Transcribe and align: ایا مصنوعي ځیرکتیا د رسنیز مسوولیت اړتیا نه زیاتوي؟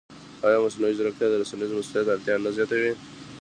ایا 0.45 0.59
مصنوعي 0.65 0.93
ځیرکتیا 0.97 1.27
د 1.29 1.33
رسنیز 1.41 1.71
مسوولیت 1.73 2.07
اړتیا 2.13 2.35
نه 2.45 2.49
زیاتوي؟ 2.57 2.93